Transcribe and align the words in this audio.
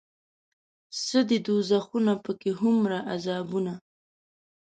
څه 1.03 1.19
دي 1.29 1.37
دوزخونه 1.47 2.13
پکې 2.23 2.51
هومره 2.59 2.97
عذابونه 3.13 3.73